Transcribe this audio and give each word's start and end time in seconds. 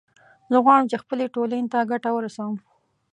زه 0.51 0.57
غواړم 0.65 0.85
چې 0.91 1.01
خپلې 1.03 1.25
ټولنې 1.35 1.67
ته 1.73 1.79
ګټه 1.91 2.09
ورسوم 2.13 2.55